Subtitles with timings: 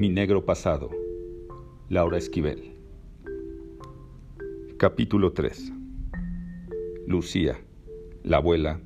[0.00, 0.88] Mi negro pasado.
[1.90, 2.72] Laura Esquivel.
[4.78, 5.74] Capítulo 3.
[7.06, 7.60] Lucía,
[8.22, 8.80] la abuela,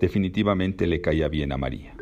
[0.00, 1.96] definitivamente le caía bien a María.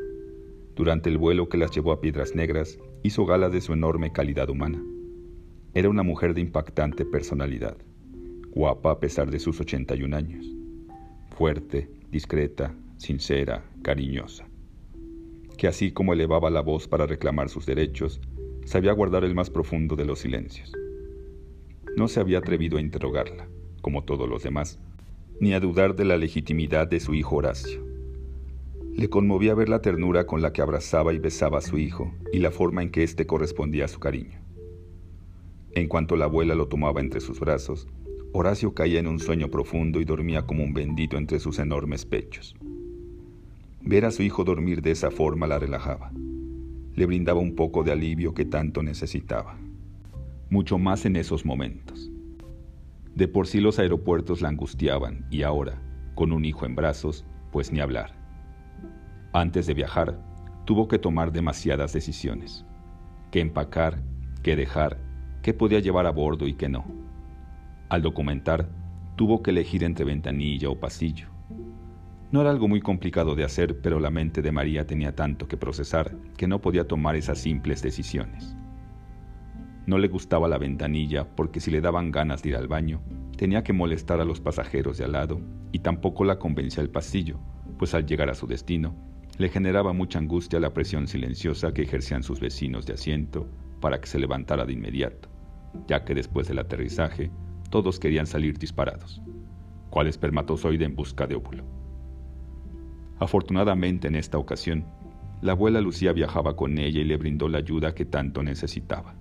[0.76, 4.50] Durante el vuelo que las llevó a Piedras Negras, hizo gala de su enorme calidad
[4.50, 4.84] humana.
[5.72, 7.78] Era una mujer de impactante personalidad,
[8.50, 10.44] guapa a pesar de sus 81 años,
[11.30, 14.50] fuerte, discreta, sincera, cariñosa
[15.60, 18.18] que así como elevaba la voz para reclamar sus derechos,
[18.70, 20.72] sabía guardar el más profundo de los silencios.
[21.96, 23.48] No se había atrevido a interrogarla,
[23.82, 24.78] como todos los demás,
[25.40, 27.84] ni a dudar de la legitimidad de su hijo Horacio.
[28.94, 32.38] Le conmovía ver la ternura con la que abrazaba y besaba a su hijo y
[32.38, 34.38] la forma en que éste correspondía a su cariño.
[35.72, 37.88] En cuanto la abuela lo tomaba entre sus brazos,
[38.32, 42.54] Horacio caía en un sueño profundo y dormía como un bendito entre sus enormes pechos.
[43.80, 46.12] Ver a su hijo dormir de esa forma la relajaba.
[46.94, 49.58] Le brindaba un poco de alivio que tanto necesitaba.
[50.50, 52.10] Mucho más en esos momentos.
[53.14, 55.80] De por sí los aeropuertos la angustiaban y ahora,
[56.14, 58.16] con un hijo en brazos, pues ni hablar.
[59.32, 60.20] Antes de viajar,
[60.64, 62.64] tuvo que tomar demasiadas decisiones.
[63.30, 64.02] Qué empacar,
[64.42, 64.98] qué dejar,
[65.42, 66.84] qué podía llevar a bordo y qué no.
[67.88, 68.68] Al documentar,
[69.16, 71.39] tuvo que elegir entre ventanilla o pasillo
[72.32, 75.56] no era algo muy complicado de hacer, pero la mente de María tenía tanto que
[75.56, 78.56] procesar que no podía tomar esas simples decisiones.
[79.86, 83.02] No le gustaba la ventanilla porque si le daban ganas de ir al baño,
[83.36, 85.40] tenía que molestar a los pasajeros de al lado
[85.72, 87.40] y tampoco la convencía el pasillo,
[87.78, 88.94] pues al llegar a su destino,
[89.36, 93.48] le generaba mucha angustia la presión silenciosa que ejercían sus vecinos de asiento
[93.80, 95.28] para que se levantara de inmediato,
[95.88, 97.32] ya que después del aterrizaje
[97.70, 99.20] todos querían salir disparados.
[99.88, 101.79] ¿Cuál espermatozoide en busca de óvulo?
[103.20, 104.86] Afortunadamente en esta ocasión,
[105.42, 109.14] la abuela Lucía viajaba con ella y le brindó la ayuda que tanto necesitaba.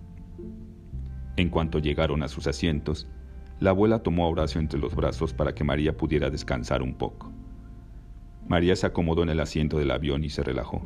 [1.35, 3.07] En cuanto llegaron a sus asientos,
[3.59, 7.31] la abuela tomó a Horacio entre los brazos para que María pudiera descansar un poco.
[8.47, 10.81] María se acomodó en el asiento del avión y se relajó.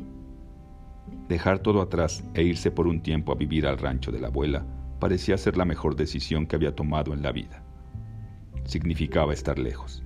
[1.28, 4.66] Dejar todo atrás e irse por un tiempo a vivir al rancho de la abuela
[4.98, 7.62] parecía ser la mejor decisión que había tomado en la vida.
[8.64, 10.03] Significaba estar lejos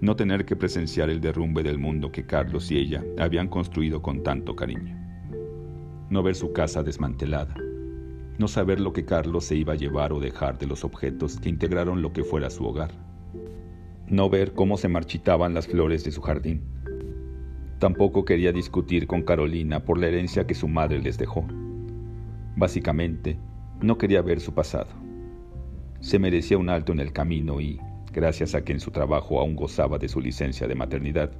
[0.00, 4.22] no tener que presenciar el derrumbe del mundo que Carlos y ella habían construido con
[4.22, 4.96] tanto cariño.
[6.08, 7.54] No ver su casa desmantelada.
[8.38, 11.50] No saber lo que Carlos se iba a llevar o dejar de los objetos que
[11.50, 12.92] integraron lo que fuera su hogar.
[14.06, 16.62] No ver cómo se marchitaban las flores de su jardín.
[17.78, 21.46] Tampoco quería discutir con Carolina por la herencia que su madre les dejó.
[22.56, 23.38] Básicamente,
[23.82, 24.88] no quería ver su pasado.
[26.00, 27.78] Se merecía un alto en el camino y,
[28.12, 31.30] gracias a que en su trabajo aún gozaba de su licencia de maternidad,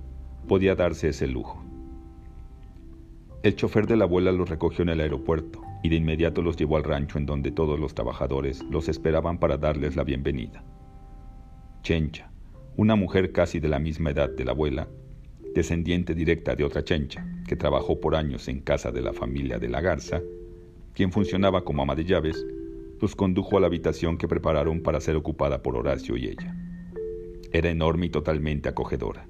[0.48, 1.62] podía darse ese lujo.
[3.42, 6.76] El chofer de la abuela los recogió en el aeropuerto y de inmediato los llevó
[6.76, 10.62] al rancho en donde todos los trabajadores los esperaban para darles la bienvenida.
[11.82, 12.31] Chencha,
[12.76, 14.88] una mujer casi de la misma edad de la abuela,
[15.54, 19.69] descendiente directa de otra chencha, que trabajó por años en casa de la familia de
[19.69, 20.20] la Garza,
[20.94, 22.44] quien funcionaba como ama de llaves,
[23.00, 26.55] los condujo a la habitación que prepararon para ser ocupada por Horacio y ella.
[27.53, 29.27] Era enorme y totalmente acogedora.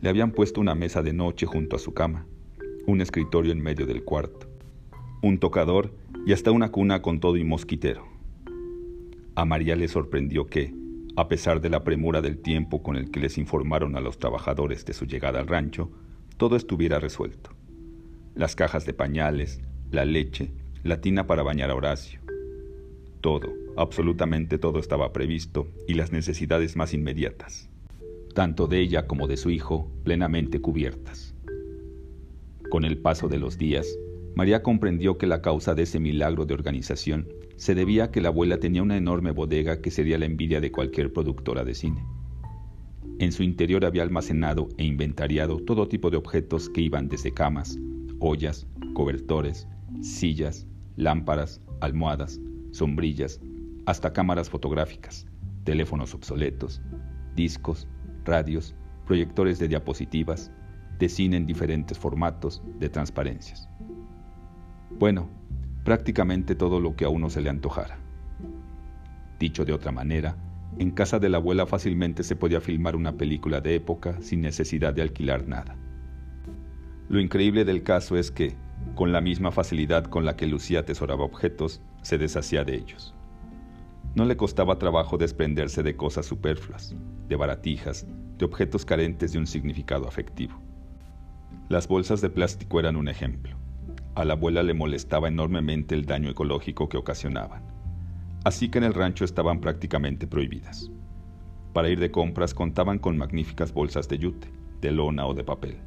[0.00, 2.26] Le habían puesto una mesa de noche junto a su cama,
[2.86, 4.48] un escritorio en medio del cuarto,
[5.22, 5.94] un tocador
[6.26, 8.06] y hasta una cuna con todo y mosquitero.
[9.34, 10.74] A María le sorprendió que,
[11.16, 14.84] a pesar de la premura del tiempo con el que les informaron a los trabajadores
[14.84, 15.90] de su llegada al rancho,
[16.36, 17.50] todo estuviera resuelto.
[18.34, 20.52] Las cajas de pañales, la leche,
[20.82, 22.19] la tina para bañar a Horacio,
[23.20, 27.68] todo, absolutamente todo estaba previsto y las necesidades más inmediatas,
[28.34, 31.34] tanto de ella como de su hijo, plenamente cubiertas.
[32.70, 33.86] Con el paso de los días,
[34.34, 38.28] María comprendió que la causa de ese milagro de organización se debía a que la
[38.28, 42.04] abuela tenía una enorme bodega que sería la envidia de cualquier productora de cine.
[43.18, 47.78] En su interior había almacenado e inventariado todo tipo de objetos que iban desde camas,
[48.18, 49.68] ollas, cobertores,
[50.00, 50.66] sillas,
[50.96, 52.40] lámparas, almohadas,
[52.72, 53.40] sombrillas,
[53.86, 55.26] hasta cámaras fotográficas,
[55.64, 56.80] teléfonos obsoletos,
[57.34, 57.88] discos,
[58.24, 58.74] radios,
[59.06, 60.52] proyectores de diapositivas,
[60.98, 63.68] de cine en diferentes formatos, de transparencias.
[64.98, 65.28] Bueno,
[65.84, 67.98] prácticamente todo lo que a uno se le antojara.
[69.38, 70.36] Dicho de otra manera,
[70.78, 74.94] en casa de la abuela fácilmente se podía filmar una película de época sin necesidad
[74.94, 75.76] de alquilar nada.
[77.08, 78.54] Lo increíble del caso es que,
[78.94, 83.14] con la misma facilidad con la que Lucía atesoraba objetos, se deshacía de ellos.
[84.14, 86.94] No le costaba trabajo desprenderse de cosas superfluas,
[87.28, 88.06] de baratijas,
[88.38, 90.60] de objetos carentes de un significado afectivo.
[91.68, 93.56] Las bolsas de plástico eran un ejemplo.
[94.16, 97.62] A la abuela le molestaba enormemente el daño ecológico que ocasionaban,
[98.44, 100.90] así que en el rancho estaban prácticamente prohibidas.
[101.72, 104.50] Para ir de compras contaban con magníficas bolsas de yute,
[104.80, 105.78] de lona o de papel.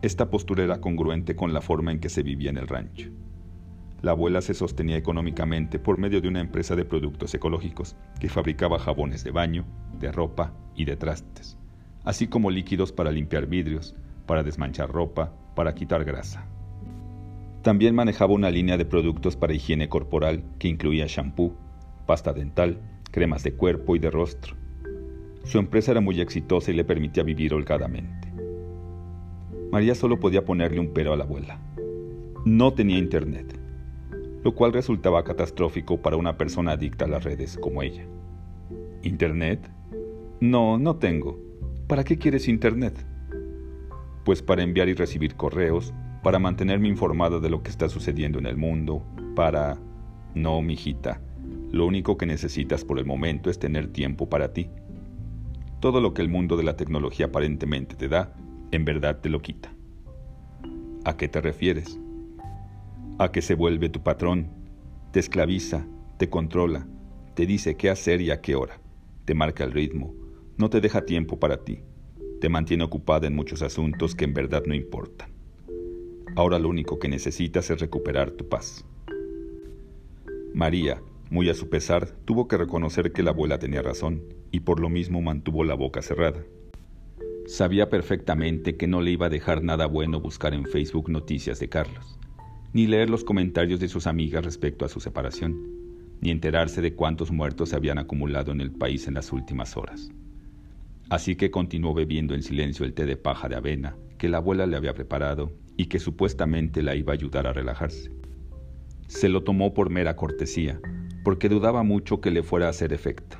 [0.00, 3.10] Esta postura era congruente con la forma en que se vivía en el rancho.
[4.02, 8.78] La abuela se sostenía económicamente por medio de una empresa de productos ecológicos que fabricaba
[8.78, 9.64] jabones de baño,
[9.98, 11.56] de ropa y de trastes,
[12.04, 13.94] así como líquidos para limpiar vidrios,
[14.26, 16.44] para desmanchar ropa, para quitar grasa.
[17.62, 21.56] También manejaba una línea de productos para higiene corporal que incluía shampoo,
[22.06, 22.80] pasta dental,
[23.12, 24.56] cremas de cuerpo y de rostro,
[25.44, 28.32] su empresa era muy exitosa y le permitía vivir holgadamente.
[29.72, 31.58] María solo podía ponerle un pero a la abuela.
[32.44, 33.58] No tenía internet,
[34.42, 38.06] lo cual resultaba catastrófico para una persona adicta a las redes como ella.
[39.02, 39.70] ¿Internet?
[40.40, 41.38] No, no tengo.
[41.86, 43.06] ¿Para qué quieres internet?
[44.24, 45.92] Pues para enviar y recibir correos,
[46.22, 49.04] para mantenerme informada de lo que está sucediendo en el mundo,
[49.34, 49.78] para...
[50.34, 51.20] No, mijita.
[51.70, 54.70] Lo único que necesitas por el momento es tener tiempo para ti.
[55.80, 58.34] Todo lo que el mundo de la tecnología aparentemente te da,
[58.70, 59.74] en verdad te lo quita.
[61.04, 61.98] ¿A qué te refieres?
[63.18, 64.50] A que se vuelve tu patrón,
[65.12, 65.86] te esclaviza,
[66.18, 66.86] te controla,
[67.34, 68.80] te dice qué hacer y a qué hora,
[69.24, 70.14] te marca el ritmo,
[70.56, 71.80] no te deja tiempo para ti,
[72.40, 75.30] te mantiene ocupada en muchos asuntos que en verdad no importan.
[76.34, 78.84] Ahora lo único que necesitas es recuperar tu paz.
[80.54, 84.80] María, muy a su pesar, tuvo que reconocer que la abuela tenía razón y por
[84.80, 86.42] lo mismo mantuvo la boca cerrada.
[87.46, 91.68] Sabía perfectamente que no le iba a dejar nada bueno buscar en Facebook noticias de
[91.68, 92.18] Carlos,
[92.72, 95.56] ni leer los comentarios de sus amigas respecto a su separación,
[96.20, 100.10] ni enterarse de cuántos muertos se habían acumulado en el país en las últimas horas.
[101.10, 104.66] Así que continuó bebiendo en silencio el té de paja de avena que la abuela
[104.66, 108.10] le había preparado y que supuestamente la iba a ayudar a relajarse.
[109.08, 110.80] Se lo tomó por mera cortesía,
[111.24, 113.36] porque dudaba mucho que le fuera a hacer efecto.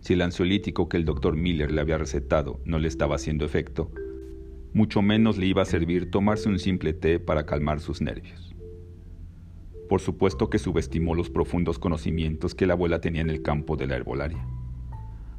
[0.00, 3.90] Si el ansiolítico que el doctor Miller le había recetado no le estaba haciendo efecto,
[4.74, 8.54] mucho menos le iba a servir tomarse un simple té para calmar sus nervios.
[9.88, 13.86] Por supuesto que subestimó los profundos conocimientos que la abuela tenía en el campo de
[13.86, 14.44] la herbolaria.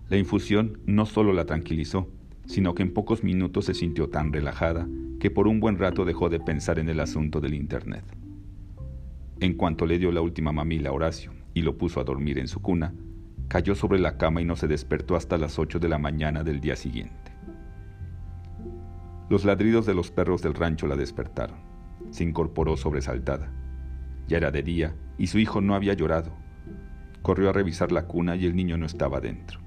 [0.08, 2.10] La infusión no solo la tranquilizó,
[2.46, 4.88] sino que en pocos minutos se sintió tan relajada
[5.20, 8.06] que por un buen rato dejó de pensar en el asunto del Internet.
[9.42, 12.48] En cuanto le dio la última mamila a Horacio y lo puso a dormir en
[12.48, 12.94] su cuna,
[13.50, 16.62] cayó sobre la cama y no se despertó hasta las 8 de la mañana del
[16.62, 17.25] día siguiente.
[19.30, 21.58] Los ladridos de los perros del rancho la despertaron.
[22.12, 23.52] Se incorporó sobresaltada.
[24.28, 26.32] Ya era de día y su hijo no había llorado.
[27.22, 29.60] Corrió a revisar la cuna y el niño no estaba dentro.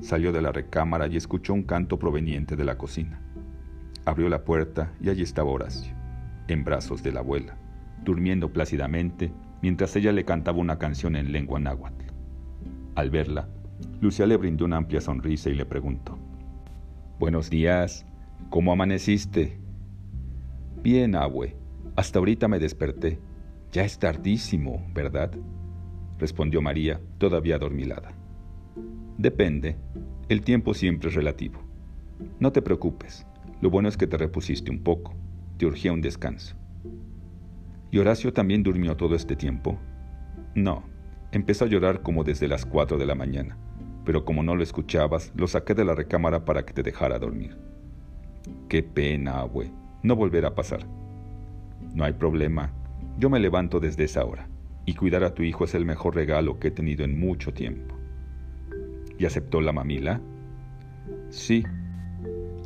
[0.00, 3.20] Salió de la recámara y escuchó un canto proveniente de la cocina.
[4.04, 5.94] Abrió la puerta y allí estaba Horacio,
[6.48, 7.56] en brazos de la abuela
[8.04, 12.04] durmiendo plácidamente mientras ella le cantaba una canción en lengua náhuatl.
[12.94, 13.48] Al verla,
[14.00, 16.18] Lucia le brindó una amplia sonrisa y le preguntó,
[17.18, 18.06] Buenos días,
[18.50, 19.58] ¿cómo amaneciste?
[20.82, 21.56] Bien, abue,
[21.96, 23.18] hasta ahorita me desperté.
[23.72, 25.32] Ya es tardísimo, ¿verdad?
[26.18, 28.12] respondió María, todavía adormilada.
[29.18, 29.76] Depende,
[30.28, 31.60] el tiempo siempre es relativo.
[32.38, 33.26] No te preocupes,
[33.60, 35.14] lo bueno es que te repusiste un poco,
[35.58, 36.56] te urgía un descanso.
[37.90, 39.78] ¿Y Horacio también durmió todo este tiempo?
[40.54, 40.84] No,
[41.32, 43.56] empezó a llorar como desde las cuatro de la mañana,
[44.04, 47.56] pero como no lo escuchabas, lo saqué de la recámara para que te dejara dormir.
[48.68, 49.70] Qué pena, abue,
[50.02, 50.86] no volverá a pasar.
[51.94, 52.72] No hay problema,
[53.18, 54.48] yo me levanto desde esa hora,
[54.86, 57.94] y cuidar a tu hijo es el mejor regalo que he tenido en mucho tiempo.
[59.18, 60.20] ¿Y aceptó la mamila?
[61.30, 61.64] Sí.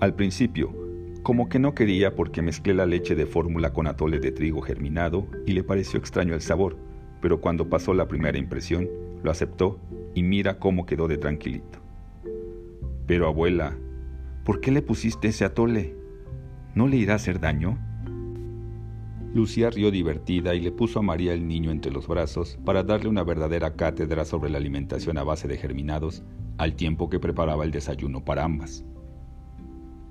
[0.01, 0.75] Al principio,
[1.23, 5.27] como que no quería porque mezclé la leche de fórmula con atole de trigo germinado
[5.47, 6.77] y le pareció extraño el sabor,
[7.21, 8.89] pero cuando pasó la primera impresión,
[9.23, 9.79] lo aceptó
[10.15, 11.81] y mira cómo quedó de tranquilito.
[13.07, 13.77] Pero abuela,
[14.49, 15.95] ¿por qué le pusiste ese atole?
[16.75, 17.79] ¿No le irá a hacer daño?
[19.35, 23.11] Lucía rió divertida y le puso a María el niño entre los brazos para darle
[23.11, 26.23] una verdadera cátedra sobre la alimentación a base de germinados
[26.57, 28.87] al tiempo que preparaba el desayuno para ambas.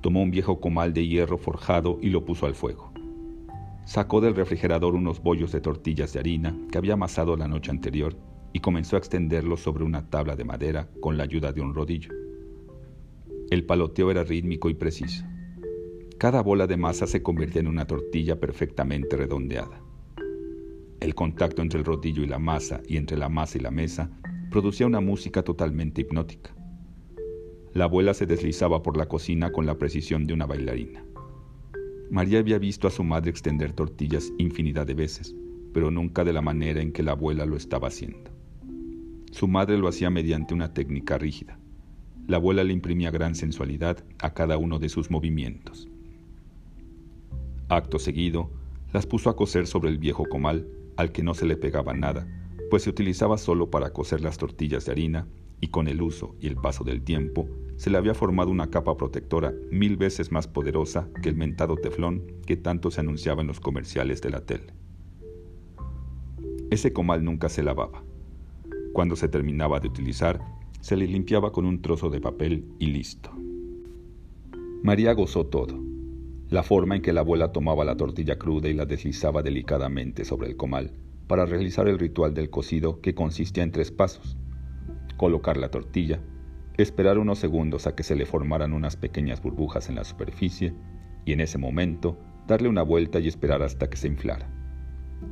[0.01, 2.94] Tomó un viejo comal de hierro forjado y lo puso al fuego.
[3.86, 8.15] Sacó del refrigerador unos bollos de tortillas de harina que había amasado la noche anterior
[8.53, 12.26] y comenzó a extenderlos sobre una tabla de madera con la ayuda de un rodillo.
[13.50, 15.24] El paloteo era rítmico y preciso.
[16.18, 19.82] Cada bola de masa se convertía en una tortilla perfectamente redondeada.
[21.00, 24.12] El contacto entre el rodillo y la masa y entre la masa y la mesa
[24.51, 26.54] producía una música totalmente hipnótica.
[27.74, 31.06] La abuela se deslizaba por la cocina con la precisión de una bailarina.
[32.10, 35.36] María había visto a su madre extender tortillas infinidad de veces,
[35.74, 38.30] pero nunca de la manera en que la abuela lo estaba haciendo.
[39.32, 41.60] Su madre lo hacía mediante una técnica rígida.
[42.27, 45.88] La abuela le imprimía gran sensualidad a cada uno de sus movimientos.
[47.69, 48.51] Acto seguido,
[48.91, 50.67] las puso a coser sobre el viejo comal,
[50.98, 52.27] al que no se le pegaba nada,
[52.69, 55.27] pues se utilizaba solo para cocer las tortillas de harina
[55.62, 58.98] y con el uso y el paso del tiempo se le había formado una capa
[58.98, 63.62] protectora mil veces más poderosa que el mentado teflón que tanto se anunciaba en los
[63.62, 64.74] comerciales de la tele.
[66.72, 68.03] Ese comal nunca se lavaba.
[68.91, 70.41] Cuando se terminaba de utilizar,
[70.88, 73.29] se le limpiaba con un trozo de papel y listo.
[74.84, 75.77] María gozó todo.
[76.50, 80.48] La forma en que la abuela tomaba la tortilla cruda y la deslizaba delicadamente sobre
[80.48, 80.94] el comal
[81.27, 84.38] para realizar el ritual del cocido que consistía en tres pasos.
[85.17, 86.22] Colocar la tortilla,
[86.77, 90.74] esperar unos segundos a que se le formaran unas pequeñas burbujas en la superficie
[91.25, 92.17] y en ese momento
[92.48, 94.57] darle una vuelta y esperar hasta que se inflara.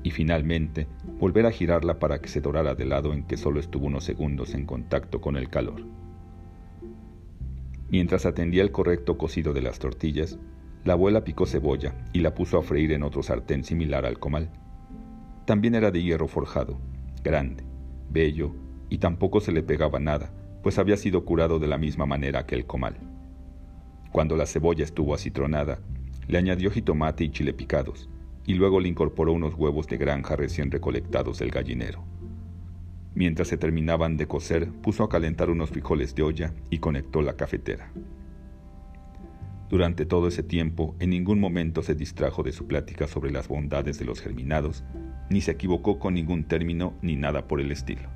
[0.03, 0.87] Y finalmente
[1.19, 4.53] volver a girarla para que se dorara del lado en que solo estuvo unos segundos
[4.53, 5.85] en contacto con el calor.
[7.89, 10.39] Mientras atendía el correcto cocido de las tortillas,
[10.83, 14.49] la abuela picó cebolla y la puso a freír en otro sartén similar al comal.
[15.45, 16.79] También era de hierro forjado,
[17.23, 17.63] grande,
[18.09, 18.53] bello,
[18.89, 22.55] y tampoco se le pegaba nada, pues había sido curado de la misma manera que
[22.55, 22.97] el comal.
[24.11, 25.79] Cuando la cebolla estuvo acitronada,
[26.27, 28.09] le añadió jitomate y chile picados,
[28.45, 32.03] y luego le incorporó unos huevos de granja recién recolectados del gallinero.
[33.15, 37.35] Mientras se terminaban de cocer, puso a calentar unos frijoles de olla y conectó la
[37.35, 37.91] cafetera.
[39.69, 43.97] Durante todo ese tiempo, en ningún momento se distrajo de su plática sobre las bondades
[43.97, 44.83] de los germinados,
[45.29, 48.09] ni se equivocó con ningún término ni nada por el estilo.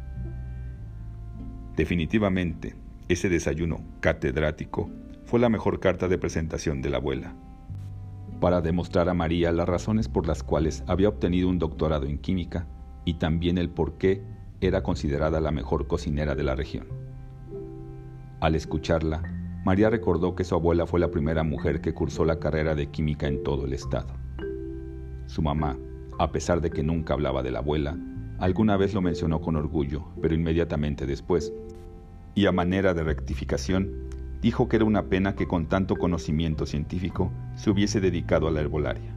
[1.75, 2.75] Definitivamente,
[3.07, 4.91] ese desayuno catedrático
[5.25, 7.33] fue la mejor carta de presentación de la abuela,
[8.39, 12.67] para demostrar a María las razones por las cuales había obtenido un doctorado en química
[13.05, 14.23] y también el por qué
[14.61, 16.87] era considerada la mejor cocinera de la región.
[18.39, 19.21] Al escucharla,
[19.65, 23.27] María recordó que su abuela fue la primera mujer que cursó la carrera de química
[23.27, 24.13] en todo el estado.
[25.25, 25.77] Su mamá,
[26.17, 27.97] a pesar de que nunca hablaba de la abuela,
[28.39, 31.53] alguna vez lo mencionó con orgullo, pero inmediatamente después
[32.35, 34.08] y a manera de rectificación,
[34.41, 38.61] dijo que era una pena que con tanto conocimiento científico se hubiese dedicado a la
[38.61, 39.13] herbolaria.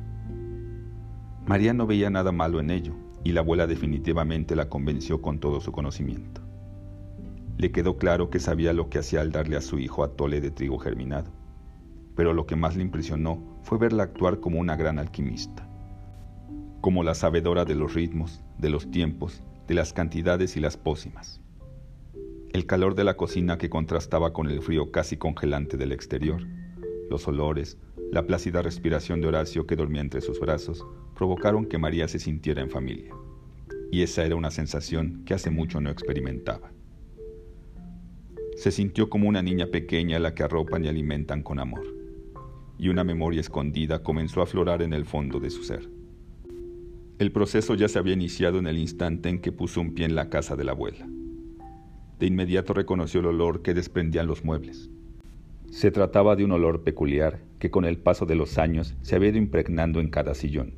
[1.46, 5.60] María no veía nada malo en ello, y la abuela definitivamente la convenció con todo
[5.60, 6.40] su conocimiento.
[7.58, 10.50] Le quedó claro que sabía lo que hacía al darle a su hijo atole de
[10.50, 11.30] trigo germinado,
[12.16, 15.68] pero lo que más le impresionó fue verla actuar como una gran alquimista,
[16.80, 21.41] como la sabedora de los ritmos, de los tiempos, de las cantidades y las pócimas
[22.52, 26.42] el calor de la cocina que contrastaba con el frío casi congelante del exterior,
[27.08, 27.78] los olores,
[28.10, 32.60] la plácida respiración de Horacio que dormía entre sus brazos, provocaron que María se sintiera
[32.60, 33.14] en familia.
[33.90, 36.72] Y esa era una sensación que hace mucho no experimentaba.
[38.56, 41.86] Se sintió como una niña pequeña a la que arropan y alimentan con amor.
[42.78, 45.88] Y una memoria escondida comenzó a aflorar en el fondo de su ser.
[47.18, 50.14] El proceso ya se había iniciado en el instante en que puso un pie en
[50.14, 51.06] la casa de la abuela.
[52.22, 54.88] De inmediato reconoció el olor que desprendían los muebles.
[55.72, 59.30] Se trataba de un olor peculiar que con el paso de los años se había
[59.30, 60.74] ido impregnando en cada sillón,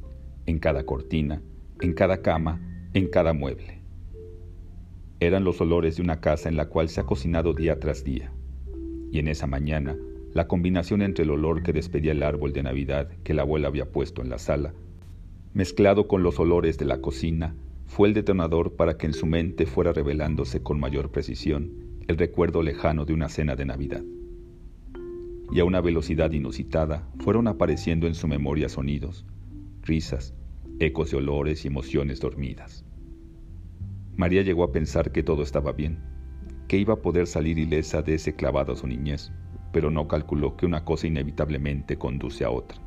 [0.46, 1.42] en cada cortina,
[1.82, 2.62] en cada cama,
[2.94, 3.82] en cada mueble.
[5.20, 8.32] Eran los olores de una casa en la cual se ha cocinado día tras día.
[9.12, 9.98] Y en esa mañana,
[10.32, 13.92] la combinación entre el olor que despedía el árbol de Navidad que la abuela había
[13.92, 14.72] puesto en la sala,
[15.52, 17.54] mezclado con los olores de la cocina,
[17.94, 21.70] fue el detonador para que en su mente fuera revelándose con mayor precisión
[22.08, 24.02] el recuerdo lejano de una cena de Navidad.
[25.52, 29.24] Y a una velocidad inusitada fueron apareciendo en su memoria sonidos,
[29.82, 30.34] risas,
[30.80, 32.84] ecos de olores y emociones dormidas.
[34.16, 36.00] María llegó a pensar que todo estaba bien,
[36.66, 39.30] que iba a poder salir ilesa de ese clavado a su niñez,
[39.72, 42.83] pero no calculó que una cosa inevitablemente conduce a otra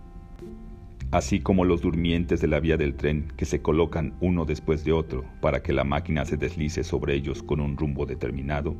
[1.11, 4.91] así como los durmientes de la vía del tren que se colocan uno después de
[4.91, 8.75] otro para que la máquina se deslice sobre ellos con un rumbo determinado,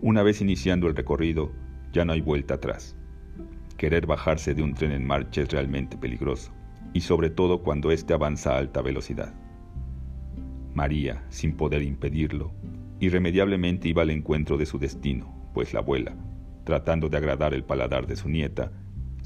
[0.00, 1.52] una vez iniciando el recorrido
[1.92, 2.96] ya no hay vuelta atrás.
[3.76, 6.52] Querer bajarse de un tren en marcha es realmente peligroso,
[6.92, 9.34] y sobre todo cuando éste avanza a alta velocidad.
[10.74, 12.52] María, sin poder impedirlo,
[13.00, 16.14] irremediablemente iba al encuentro de su destino, pues la abuela,
[16.64, 18.70] tratando de agradar el paladar de su nieta,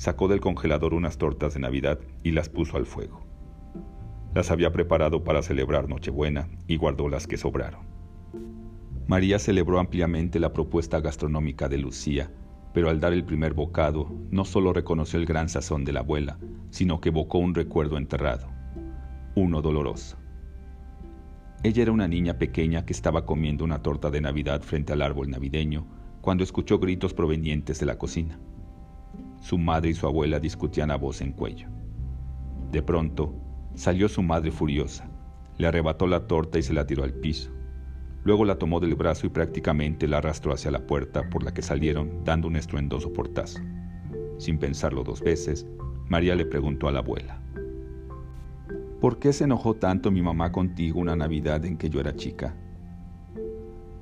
[0.02, 3.24] sacó del congelador unas tortas de Navidad y las puso al fuego.
[4.34, 7.86] Las había preparado para celebrar Nochebuena y guardó las que sobraron.
[9.06, 12.30] María celebró ampliamente la propuesta gastronómica de Lucía
[12.72, 16.38] pero al dar el primer bocado no solo reconoció el gran sazón de la abuela,
[16.70, 18.48] sino que evocó un recuerdo enterrado,
[19.34, 20.16] uno doloroso.
[21.62, 25.30] Ella era una niña pequeña que estaba comiendo una torta de Navidad frente al árbol
[25.30, 25.86] navideño
[26.20, 28.38] cuando escuchó gritos provenientes de la cocina.
[29.42, 31.66] Su madre y su abuela discutían a voz en cuello.
[32.70, 33.34] De pronto,
[33.74, 35.10] salió su madre furiosa,
[35.58, 37.50] le arrebató la torta y se la tiró al piso.
[38.22, 41.60] Luego la tomó del brazo y prácticamente la arrastró hacia la puerta por la que
[41.60, 43.58] salieron dando un estruendoso portazo.
[44.38, 45.66] Sin pensarlo dos veces,
[46.08, 47.42] María le preguntó a la abuela.
[49.00, 52.54] ¿Por qué se enojó tanto mi mamá contigo una Navidad en que yo era chica?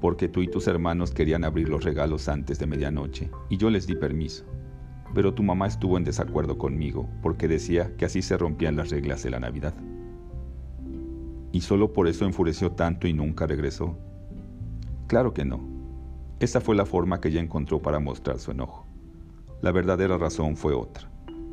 [0.02, 3.86] Porque tú y tus hermanos querían abrir los regalos antes de medianoche y yo les
[3.86, 4.44] di permiso.
[5.14, 9.22] Pero tu mamá estuvo en desacuerdo conmigo porque decía que así se rompían las reglas
[9.22, 9.74] de la Navidad.
[11.52, 13.98] ¿Y solo por eso enfureció tanto y nunca regresó?
[15.08, 15.60] Claro que no.
[16.38, 18.86] Esa fue la forma que ella encontró para mostrar su enojo.
[19.60, 21.10] La verdadera razón fue otra,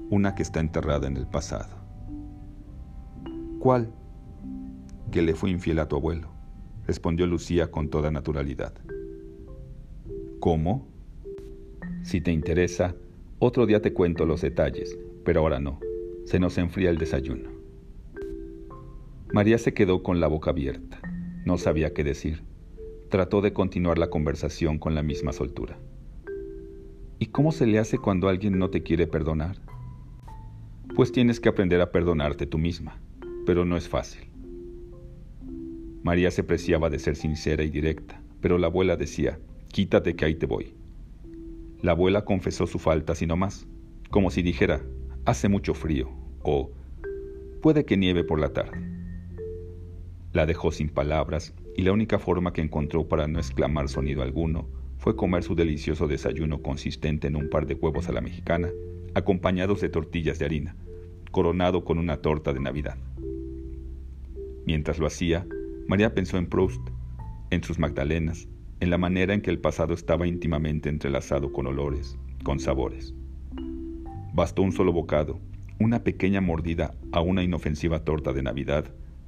[0.10, 1.76] una que está enterrada en el pasado.
[3.60, 3.92] ¿Cuál?
[5.12, 6.30] Que le fue infiel a tu abuelo,
[6.86, 8.74] respondió Lucía con toda naturalidad.
[10.40, 10.88] ¿Cómo?
[12.04, 12.96] Si te interesa,
[13.40, 15.80] otro día te cuento los detalles, pero ahora no.
[16.26, 17.50] Se nos enfría el desayuno.
[19.34, 21.00] María se quedó con la boca abierta.
[21.46, 22.44] No sabía qué decir
[23.10, 25.78] trató de continuar la conversación con la misma soltura.
[27.20, 29.58] ¿Y cómo se le hace cuando alguien no te quiere perdonar?
[30.96, 33.00] Pues tienes que aprender a perdonarte tú misma,
[33.46, 34.30] pero no es fácil.
[36.04, 39.40] María se preciaba de ser sincera y directa, pero la abuela decía,
[39.72, 40.74] quítate que ahí te voy.
[41.82, 43.68] La abuela confesó su falta sino más,
[44.10, 44.82] como si dijera,
[45.26, 46.10] hace mucho frío,
[46.42, 46.72] o
[47.62, 48.82] puede que nieve por la tarde.
[50.34, 54.68] La dejó sin palabras y la única forma que encontró para no exclamar sonido alguno
[54.98, 58.70] fue comer su delicioso desayuno consistente en un par de huevos a la mexicana,
[59.14, 60.76] acompañados de tortillas de harina,
[61.32, 62.98] coronado con una torta de Navidad.
[64.66, 65.46] Mientras lo hacía,
[65.88, 66.82] María pensó en Proust,
[67.52, 72.18] en sus Magdalenas, en la manera en que el pasado estaba íntimamente entrelazado con olores,
[72.44, 73.14] con sabores.
[74.34, 75.40] Bastó un solo bocado,
[75.80, 78.86] una pequeña mordida a una inofensiva torta de Navidad,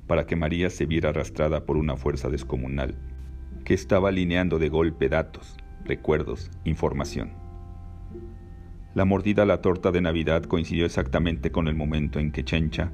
[0.07, 2.95] para que María se viera arrastrada por una fuerza descomunal,
[3.63, 7.31] que estaba alineando de golpe datos, recuerdos, información.
[8.95, 12.91] La mordida a la torta de Navidad coincidió exactamente con el momento en que Chencha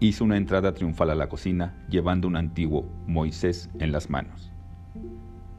[0.00, 4.52] hizo una entrada triunfal a la cocina llevando un antiguo Moisés en las manos.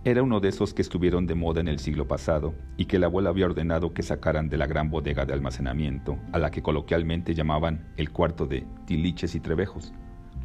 [0.05, 3.05] Era uno de esos que estuvieron de moda en el siglo pasado y que la
[3.05, 7.33] abuela había ordenado que sacaran de la gran bodega de almacenamiento, a la que coloquialmente
[7.33, 9.93] llamaban el cuarto de tiliches y trebejos,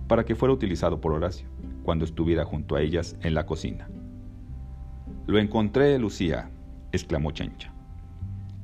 [0.06, 1.48] para que fuera utilizado por Horacio
[1.82, 3.88] cuando estuviera junto a ellas en la cocina.
[5.26, 6.50] Lo encontré, Lucía,
[6.92, 7.72] exclamó Chencha.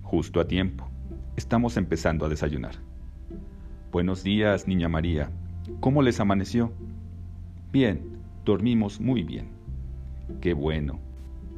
[0.03, 0.89] Justo a tiempo.
[1.35, 2.77] Estamos empezando a desayunar.
[3.91, 5.29] Buenos días, niña María.
[5.81, 6.73] ¿Cómo les amaneció?
[7.73, 9.54] Bien, dormimos muy bien.
[10.41, 11.01] Qué bueno.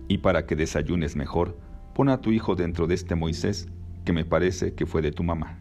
[0.08, 1.58] Y para que desayunes mejor,
[1.94, 3.68] pon a tu hijo dentro de este Moisés,
[4.04, 5.58] que me parece que fue de tu mamá.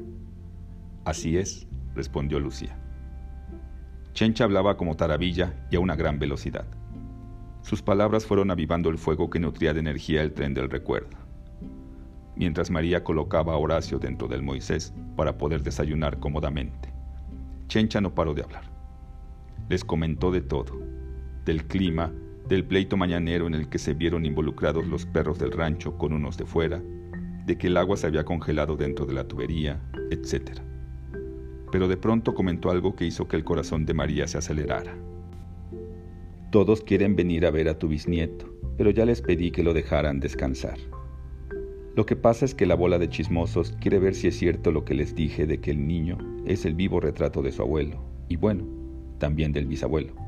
[1.03, 2.77] Así es, respondió Lucía.
[4.13, 6.65] Chencha hablaba como taravilla y a una gran velocidad.
[7.61, 11.17] Sus palabras fueron avivando el fuego que nutría de energía el tren del recuerdo.
[12.35, 16.93] Mientras María colocaba a Horacio dentro del Moisés para poder desayunar cómodamente,
[17.67, 18.63] Chencha no paró de hablar.
[19.69, 20.79] Les comentó de todo,
[21.43, 22.11] del clima,
[22.47, 26.37] del pleito mañanero en el que se vieron involucrados los perros del rancho con unos
[26.37, 26.81] de fuera,
[27.45, 29.81] de que el agua se había congelado dentro de la tubería,
[30.11, 30.61] etc
[31.75, 34.95] pero de pronto comentó algo que hizo que el corazón de María se acelerara.
[36.49, 40.21] Todos quieren venir a ver a tu bisnieto, pero ya les pedí que lo dejaran
[40.21, 40.77] descansar.
[41.93, 44.85] Lo que pasa es que la bola de chismosos quiere ver si es cierto lo
[44.85, 48.37] que les dije de que el niño es el vivo retrato de su abuelo, y
[48.37, 48.65] bueno,
[49.17, 50.24] también del bisabuelo.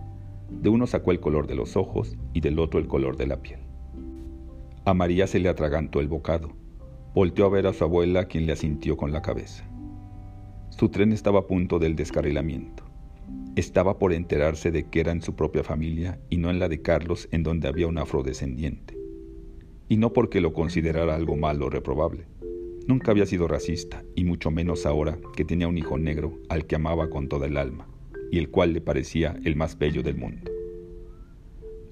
[0.50, 3.42] De uno sacó el color de los ojos y del otro el color de la
[3.42, 3.60] piel.
[4.86, 6.56] A María se le atragantó el bocado.
[7.14, 9.68] Volteó a ver a su abuela, quien le asintió con la cabeza.
[10.70, 12.84] Su tren estaba a punto del descarrilamiento.
[13.56, 16.82] Estaba por enterarse de que era en su propia familia y no en la de
[16.82, 18.96] Carlos en donde había un afrodescendiente.
[19.90, 22.28] Y no porque lo considerara algo malo o reprobable.
[22.88, 26.76] Nunca había sido racista, y mucho menos ahora que tenía un hijo negro al que
[26.76, 27.88] amaba con toda el alma,
[28.32, 30.52] y el cual le parecía el más bello del mundo.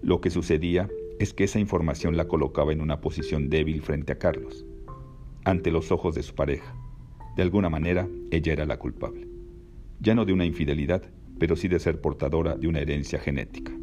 [0.02, 4.18] Lo que sucedía es que esa información la colocaba en una posición débil frente a
[4.18, 4.66] Carlos,
[5.44, 6.76] ante los ojos de su pareja
[7.36, 9.28] de alguna manera, ella era la culpable.
[10.00, 11.04] Ya no de una infidelidad,
[11.38, 13.74] pero sí de ser portadora de una herencia genética.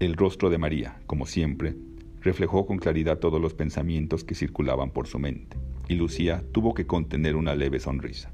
[0.00, 1.76] El rostro de María, como siempre,
[2.20, 5.56] reflejó con claridad todos los pensamientos que circulaban por su mente,
[5.88, 8.32] y Lucía tuvo que contener una leve sonrisa.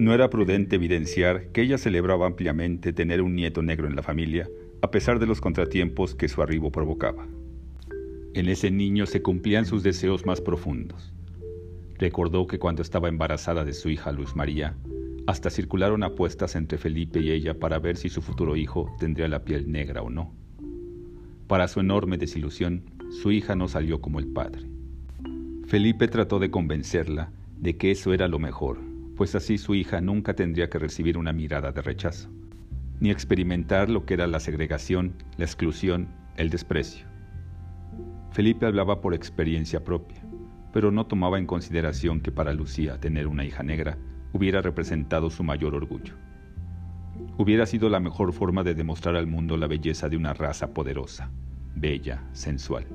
[0.00, 4.48] No era prudente evidenciar que ella celebraba ampliamente tener un nieto negro en la familia,
[4.80, 7.26] a pesar de los contratiempos que su arribo provocaba.
[8.32, 11.12] En ese niño se cumplían sus deseos más profundos.
[11.98, 14.74] Recordó que cuando estaba embarazada de su hija Luz María,
[15.26, 19.44] hasta circularon apuestas entre Felipe y ella para ver si su futuro hijo tendría la
[19.44, 20.32] piel negra o no.
[21.46, 24.62] Para su enorme desilusión, su hija no salió como el padre.
[25.66, 28.89] Felipe trató de convencerla de que eso era lo mejor,
[29.20, 32.30] pues así su hija nunca tendría que recibir una mirada de rechazo,
[33.00, 37.06] ni experimentar lo que era la segregación, la exclusión, el desprecio.
[38.32, 40.24] Felipe hablaba por experiencia propia,
[40.72, 43.98] pero no tomaba en consideración que para Lucía tener una hija negra
[44.32, 46.14] hubiera representado su mayor orgullo.
[47.36, 51.30] Hubiera sido la mejor forma de demostrar al mundo la belleza de una raza poderosa,
[51.76, 52.86] bella, sensual.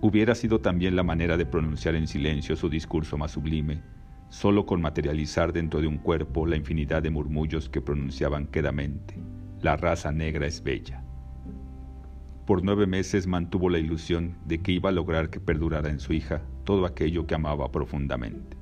[0.00, 3.82] Hubiera sido también la manera de pronunciar en silencio su discurso más sublime
[4.32, 9.14] solo con materializar dentro de un cuerpo la infinidad de murmullos que pronunciaban quedamente,
[9.60, 11.04] la raza negra es bella.
[12.46, 16.14] Por nueve meses mantuvo la ilusión de que iba a lograr que perdurara en su
[16.14, 18.56] hija todo aquello que amaba profundamente.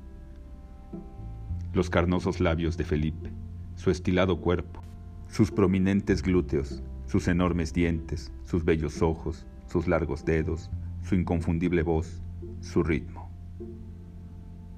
[1.71, 3.31] Los carnosos labios de Felipe,
[3.75, 4.81] su estilado cuerpo,
[5.29, 10.69] sus prominentes glúteos, sus enormes dientes, sus bellos ojos, sus largos dedos,
[11.01, 12.21] su inconfundible voz,
[12.59, 13.20] su ritmo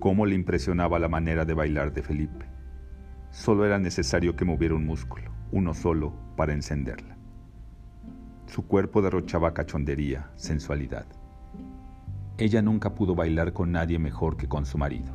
[0.03, 2.45] cómo le impresionaba la manera de bailar de Felipe.
[3.31, 7.15] Solo era necesario que moviera un músculo, uno solo, para encenderla.
[8.45, 11.05] Su cuerpo derrochaba cachondería, sensualidad.
[12.37, 15.13] Ella nunca pudo bailar con nadie mejor que con su marido.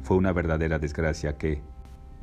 [0.00, 1.60] Fue una verdadera desgracia que,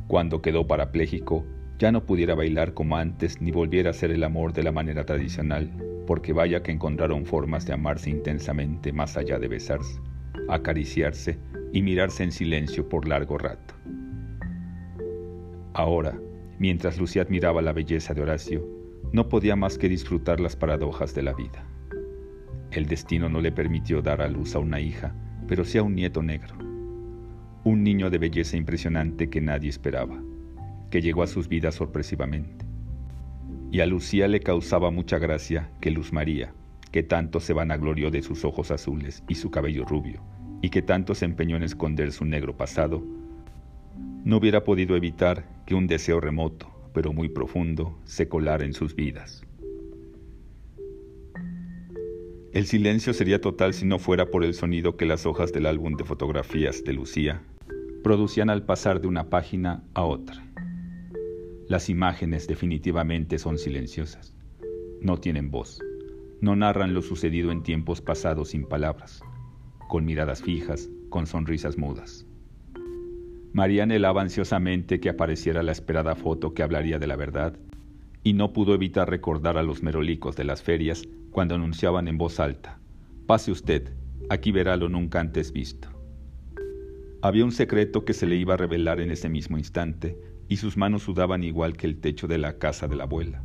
[0.08, 1.46] cuando quedó parapléjico,
[1.78, 5.06] ya no pudiera bailar como antes ni volviera a ser el amor de la manera
[5.06, 5.70] tradicional,
[6.08, 10.02] porque vaya que encontraron formas de amarse intensamente más allá de besarse
[10.50, 11.38] acariciarse
[11.72, 13.76] y mirarse en silencio por largo rato.
[15.74, 16.20] Ahora,
[16.60, 18.68] mientras Lucía admiraba la belleza de Horacio,
[19.14, 21.66] no podía más que disfrutar las paradojas de la vida.
[22.72, 25.14] El destino no le permitió dar a luz a una hija,
[25.48, 26.56] pero sí a un nieto negro.
[27.64, 30.22] Un niño de belleza impresionante que nadie esperaba,
[30.90, 32.66] que llegó a sus vidas sorpresivamente.
[33.72, 36.54] Y a Lucía le causaba mucha gracia que Luz María,
[36.92, 40.22] que tanto se vanaglorió de sus ojos azules y su cabello rubio,
[40.62, 43.02] y que tanto se empeñó en esconder su negro pasado,
[44.24, 48.96] no hubiera podido evitar que un deseo remoto, pero muy profundo, se colara en sus
[48.96, 49.42] vidas.
[52.52, 55.96] El silencio sería total si no fuera por el sonido que las hojas del álbum
[55.96, 57.42] de fotografías de Lucía
[58.04, 60.44] producían al pasar de una página a otra.
[61.68, 64.36] Las imágenes definitivamente son silenciosas,
[65.00, 65.80] no tienen voz
[66.42, 69.24] no narran lo sucedido en tiempos pasados sin palabras,
[69.88, 72.26] con miradas fijas, con sonrisas mudas.
[73.54, 77.58] María anhelaba ansiosamente que apareciera la esperada foto que hablaría de la verdad,
[78.24, 82.40] y no pudo evitar recordar a los merolicos de las ferias cuando anunciaban en voz
[82.40, 82.80] alta,
[83.32, 83.94] Pase usted,
[84.30, 85.88] aquí verá lo nunca antes visto.
[87.22, 90.18] Había un secreto que se le iba a revelar en ese mismo instante,
[90.50, 93.44] y sus manos sudaban igual que el techo de la casa de la abuela.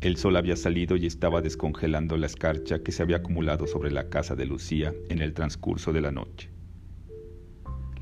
[0.00, 4.08] El sol había salido y estaba descongelando la escarcha que se había acumulado sobre la
[4.08, 6.50] casa de Lucía en el transcurso de la noche.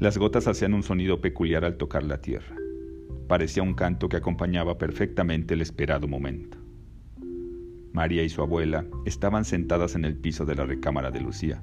[0.01, 2.57] Las gotas hacían un sonido peculiar al tocar la tierra.
[3.29, 6.59] Parecía un canto que acompañaba perfectamente el esperado momento.
[7.93, 11.63] María y su abuela estaban sentadas en el piso de la recámara de Lucía.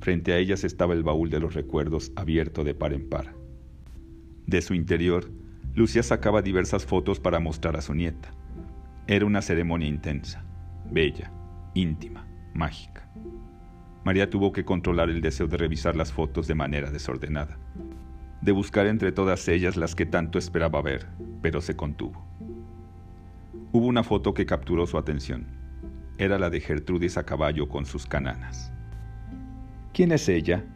[0.00, 3.34] Frente a ellas estaba el baúl de los recuerdos abierto de par en par.
[4.46, 5.30] De su interior,
[5.74, 8.30] Lucía sacaba diversas fotos para mostrar a su nieta.
[9.10, 10.44] Era una ceremonia intensa,
[10.90, 11.32] bella,
[11.72, 13.08] íntima, mágica.
[14.04, 17.58] María tuvo que controlar el deseo de revisar las fotos de manera desordenada,
[18.42, 21.06] de buscar entre todas ellas las que tanto esperaba ver,
[21.40, 22.22] pero se contuvo.
[23.72, 25.46] Hubo una foto que capturó su atención.
[26.18, 28.74] Era la de Gertrudis a caballo con sus cananas.
[29.94, 30.66] ¿Quién es ella?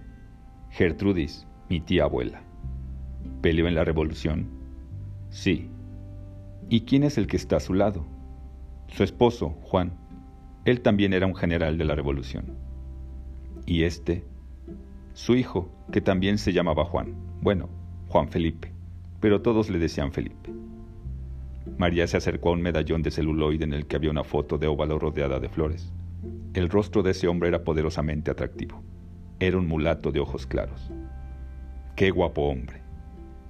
[0.70, 2.42] Gertrudis, mi tía abuela.
[3.42, 4.48] ¿Peleó en la revolución?
[5.28, 5.68] Sí.
[6.70, 8.06] ¿Y quién es el que está a su lado?
[8.92, 9.90] Su esposo, Juan,
[10.66, 12.44] él también era un general de la revolución.
[13.64, 14.22] Y este,
[15.14, 17.70] su hijo, que también se llamaba Juan, bueno,
[18.08, 18.70] Juan Felipe,
[19.18, 20.52] pero todos le decían Felipe.
[21.78, 24.66] María se acercó a un medallón de celuloide en el que había una foto de
[24.66, 25.90] óvalo rodeada de flores.
[26.52, 28.82] El rostro de ese hombre era poderosamente atractivo.
[29.40, 30.90] Era un mulato de ojos claros.
[31.96, 32.82] Qué guapo hombre.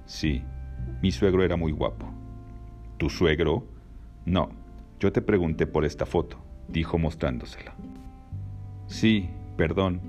[0.05, 0.41] Sí,
[1.01, 2.05] mi suegro era muy guapo.
[2.97, 3.67] ¿Tu suegro?
[4.25, 4.62] No,
[5.03, 6.37] yo te pregunté por esta foto,
[6.69, 7.75] dijo mostrándosela.
[8.87, 9.99] Sí, perdón,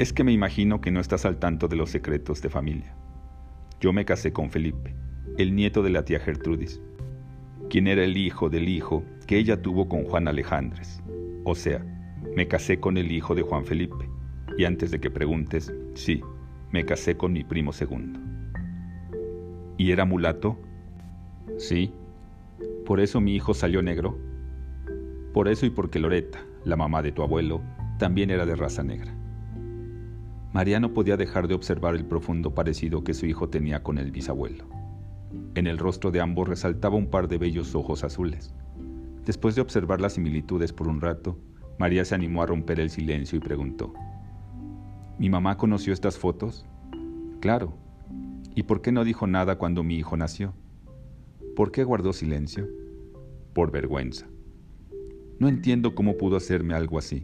[0.00, 2.96] es que me imagino que no estás al tanto de los secretos de familia.
[3.80, 4.96] Yo me casé con Felipe,
[5.38, 6.80] el nieto de la tía Gertrudis,
[7.68, 11.00] quien era el hijo del hijo que ella tuvo con Juan Alejandres.
[11.44, 11.86] O sea,
[12.34, 14.10] me casé con el hijo de Juan Felipe.
[14.58, 16.22] Y antes de que preguntes, sí,
[16.72, 18.18] me casé con mi primo segundo.
[19.78, 20.58] ¿Y era mulato?
[21.56, 21.92] Sí.
[22.84, 24.18] ¿Por eso mi hijo salió negro?
[25.32, 27.60] Por eso y porque Loreta, la mamá de tu abuelo,
[27.98, 29.14] también era de raza negra.
[30.52, 34.10] María no podía dejar de observar el profundo parecido que su hijo tenía con el
[34.10, 34.64] bisabuelo.
[35.54, 38.52] En el rostro de ambos resaltaba un par de bellos ojos azules.
[39.24, 41.38] Después de observar las similitudes por un rato,
[41.78, 43.94] María se animó a romper el silencio y preguntó,
[45.18, 46.66] ¿Mi mamá conoció estas fotos?
[47.40, 47.74] Claro.
[48.56, 50.54] ¿Y por qué no dijo nada cuando mi hijo nació?
[51.54, 52.66] ¿Por qué guardó silencio?
[53.54, 54.26] Por vergüenza.
[55.40, 57.22] No entiendo cómo pudo hacerme algo así.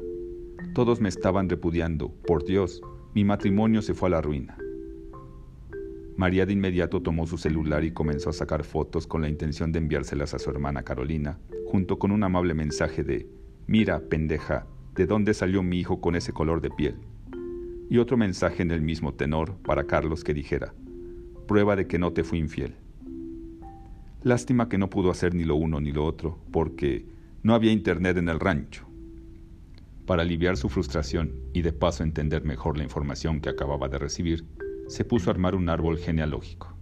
[0.73, 2.09] Todos me estaban repudiando.
[2.27, 2.81] Por Dios,
[3.15, 4.57] mi matrimonio se fue a la ruina.
[6.17, 9.81] María de inmediato tomó su celular y comenzó a sacar fotos con la intención de
[9.81, 13.29] enviárselas a su hermana Carolina, junto con un amable mensaje de,
[13.67, 16.97] mira, pendeja, ¿de dónde salió mi hijo con ese color de piel?
[17.91, 20.73] Y otro mensaje en el mismo tenor para Carlos que dijera,
[21.47, 22.77] prueba de que no te fui infiel.
[24.23, 27.15] Lástima que no pudo hacer ni lo uno ni lo otro, porque
[27.47, 28.85] no había internet en el rancho.
[30.05, 34.45] Para aliviar su frustración y de paso entender mejor la información que acababa de recibir,
[34.89, 36.76] se puso a armar un árbol genealógico.